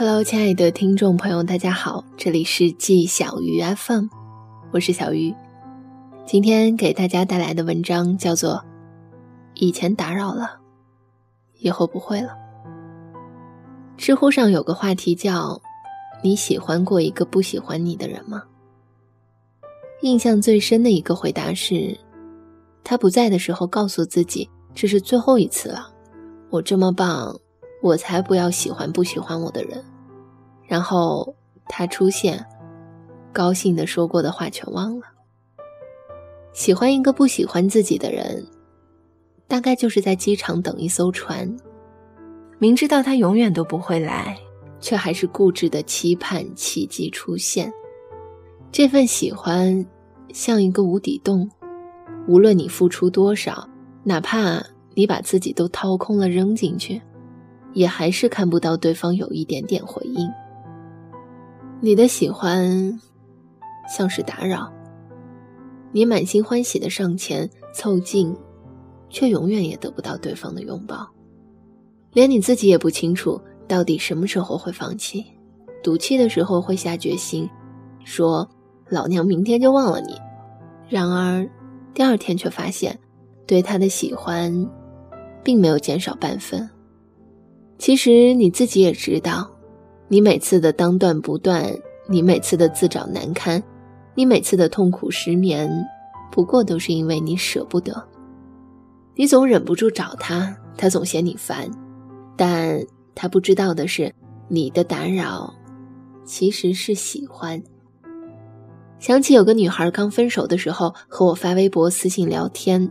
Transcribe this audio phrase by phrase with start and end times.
[0.00, 4.06] Hello，亲爱的听众朋友，大家好，这里是季小鱼 FM，
[4.70, 5.34] 我是小鱼。
[6.24, 8.52] 今天给大家带来的文章叫做
[9.54, 10.60] 《以前打扰了，
[11.58, 12.28] 以后不会了》。
[13.96, 15.60] 知乎上有个话题叫
[16.22, 18.44] “你喜欢过一个不喜欢你的人吗？”
[20.02, 21.98] 印象最深的一个回答是，
[22.84, 25.92] 他不在的时候告诉自己这是最后一次了，
[26.50, 27.36] 我这么棒。
[27.80, 29.84] 我才不要喜欢不喜欢我的人，
[30.66, 31.34] 然后
[31.68, 32.44] 他出现，
[33.32, 35.06] 高兴的说过的话全忘了。
[36.52, 38.44] 喜欢一个不喜欢自己的人，
[39.46, 41.56] 大概就是在机场等一艘船，
[42.58, 44.36] 明知道他永远都不会来，
[44.80, 47.72] 却还是固执的期盼奇迹出现。
[48.72, 49.86] 这份喜欢
[50.32, 51.48] 像一个无底洞，
[52.26, 53.68] 无论你付出多少，
[54.02, 54.60] 哪怕
[54.94, 57.00] 你把自己都掏空了扔进去。
[57.78, 60.28] 也还是看不到对方有一点点回应。
[61.80, 63.00] 你的喜欢，
[63.88, 64.68] 像是打扰。
[65.92, 68.36] 你满心欢喜的上前凑近，
[69.08, 71.08] 却永远也得不到对方的拥抱。
[72.12, 75.24] 连你自己也不清楚到底什么时候会放弃，
[75.80, 77.48] 赌气的时候会下决心，
[78.02, 78.48] 说
[78.88, 80.16] 老娘明天就忘了你。
[80.88, 81.48] 然而，
[81.94, 82.98] 第二天却发现，
[83.46, 84.68] 对他的喜欢，
[85.44, 86.68] 并没有减少半分。
[87.78, 89.48] 其实你自己也知道，
[90.08, 91.72] 你每次的当断不断，
[92.08, 93.62] 你每次的自找难堪，
[94.14, 95.70] 你每次的痛苦失眠，
[96.30, 98.04] 不过都是因为你舍不得。
[99.14, 101.70] 你总忍不住找他，他总嫌你烦，
[102.36, 102.84] 但
[103.14, 104.12] 他不知道的是，
[104.48, 105.54] 你的打扰
[106.24, 107.62] 其实是喜欢。
[108.98, 112.90] 想起有个女孩刚分手的时候和我发微博、私信聊天，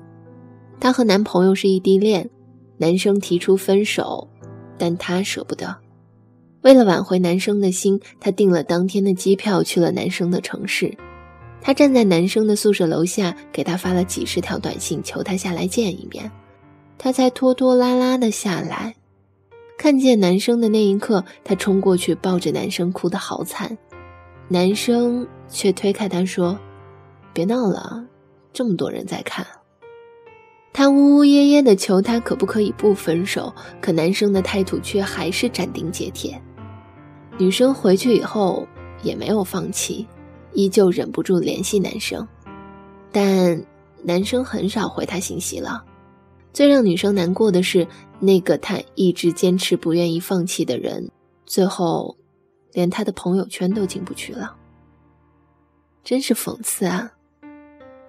[0.80, 2.30] 她和男朋友是异地恋，
[2.78, 4.30] 男生提出分手。
[4.78, 5.76] 但她舍不得，
[6.62, 10.96] 为了挽回男生的心，她订了当天的机票去了男生的城市。
[11.62, 16.30] 她站在男生的宿舍楼下，给他发了几十条短信，求他下来见一面。
[16.98, 18.96] 他才拖拖拉拉的下来，
[19.78, 23.78] 看见男生的那一刻，他冲过去抱着男生，哭得好惨。
[24.48, 26.58] 男生却推开他说
[27.34, 28.04] ：“别闹了，
[28.54, 29.46] 这么多人在看。”
[30.78, 33.52] 他呜呜咽咽的求他可不可以不分手，
[33.82, 36.40] 可男生的态度却还是斩钉截铁。
[37.40, 38.68] 女生回去以后
[39.02, 40.06] 也没有放弃，
[40.54, 42.28] 依旧忍不住联系男生，
[43.12, 43.60] 但
[44.04, 45.84] 男生很少回她信息了。
[46.54, 47.88] 最让女生难过的是，
[48.20, 51.10] 那个她一直坚持不愿意放弃的人，
[51.48, 52.16] 最后
[52.74, 54.56] 连他的朋友圈都进不去了。
[56.04, 57.12] 真是讽刺啊！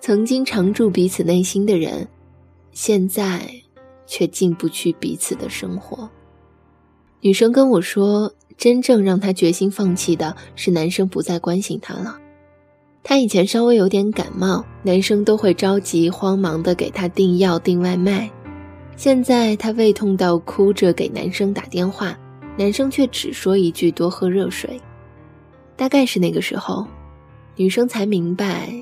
[0.01, 2.07] 曾经常驻彼此内心的人。
[2.81, 3.41] 现在，
[4.07, 6.09] 却进不去彼此的生活。
[7.21, 12.17] 女生跟我说，真正让她决心放弃的是男生不再关心她了。
[13.03, 18.31] 她以前稍微有点感冒，男生都会着急慌忙的给她订药订外卖。
[18.95, 22.17] 现在她胃痛到哭着给男生打电话，
[22.57, 24.81] 男生却只说一句多喝热水。
[25.75, 26.87] 大概是那个时候，
[27.57, 28.73] 女生才明白，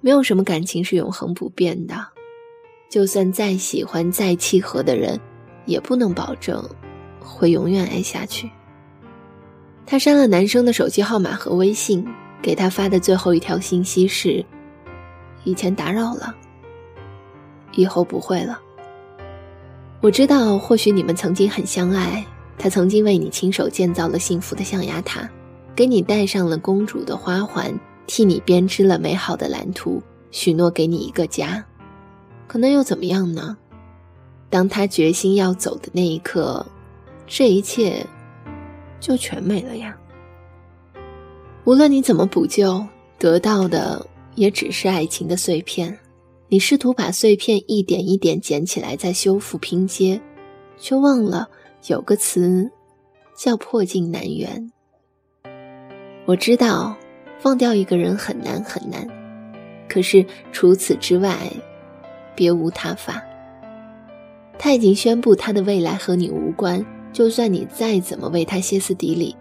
[0.00, 2.08] 没有什么感情是永恒不变的。
[2.92, 5.18] 就算再喜欢、再契合的人，
[5.64, 6.62] 也不能保证
[7.18, 8.50] 会永远爱下去。
[9.86, 12.06] 他删了男生的手机号码和微信，
[12.42, 14.44] 给他发的最后一条信息是
[15.42, 16.34] ：“以前打扰了，
[17.74, 18.60] 以后不会了。”
[20.02, 22.22] 我知道，或许你们曾经很相爱，
[22.58, 25.26] 他曾经为你亲手建造了幸福的象牙塔，
[25.74, 27.74] 给你戴上了公主的花环，
[28.06, 31.64] 替你编织了美好的蓝图，许诺给你一个家。
[32.46, 33.56] 可能又怎么样呢？
[34.50, 36.66] 当他决心要走的那一刻，
[37.26, 38.06] 这一切
[39.00, 39.96] 就全没了呀。
[41.64, 42.84] 无论你怎么补救，
[43.18, 45.98] 得到的也只是爱情的碎片。
[46.48, 50.20] 你试图把碎片一点一点捡起来，再修复拼接，
[50.76, 51.48] 却忘了
[51.86, 52.70] 有个词
[53.34, 54.70] 叫破镜难圆。
[56.26, 56.94] 我知道，
[57.44, 59.08] 忘掉一个人很难很难，
[59.88, 61.38] 可是除此之外。
[62.34, 63.22] 别无他法。
[64.58, 69.34] 他已经宣布他的未来和你无关，就算你再怎么为他歇斯底里，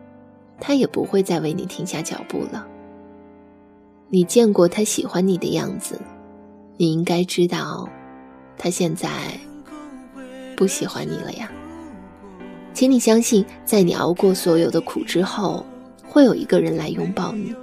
[0.60, 2.66] 他也不会再为你停下脚步了。
[4.10, 6.00] 你见过他喜欢你的样子，
[6.78, 7.88] 你应该知道，
[8.58, 9.10] 他现在
[10.56, 11.52] 不喜欢你了呀。
[12.74, 15.66] 请你相信，在你熬过所有的苦之后，
[16.08, 17.54] 会有一个人来拥抱你，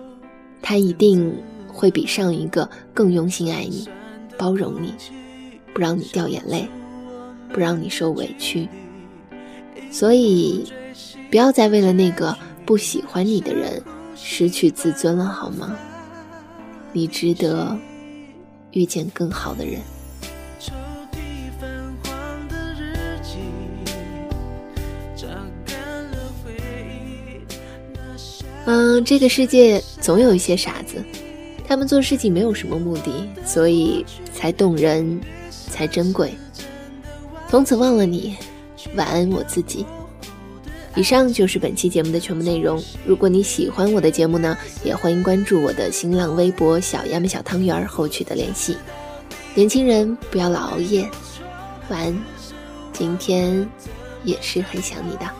[0.63, 1.35] 他一定
[1.67, 3.89] 会比上一个更用心爱你。
[4.39, 4.95] 包容你，
[5.75, 6.69] 不让你掉眼泪，
[7.53, 8.69] 不让你受委屈。
[9.91, 10.73] 所以，
[11.31, 13.83] 不要再为了那个不喜欢你的人
[14.15, 15.77] 失去自尊了，好吗？
[16.93, 17.77] 你值得
[18.71, 19.81] 遇见更好的人。
[28.67, 31.03] 嗯，这个世界总有一些傻子，
[31.69, 35.21] 他们做事情没有什么目的，所以才动人，
[35.71, 36.33] 才珍贵。
[37.51, 38.37] 从此忘了你，
[38.97, 39.85] 晚安我自己。
[40.97, 42.83] 以上就是本期节目的全部内容。
[43.05, 48.75] 如果你喜欢我的节目呢，也欢迎关注我的新浪微博“小丫们小汤圆儿”后取得联系。
[49.55, 51.07] 年轻人不要老熬夜，
[51.91, 52.19] 晚安。
[52.95, 53.69] 今天
[54.25, 55.31] 也是很想你的。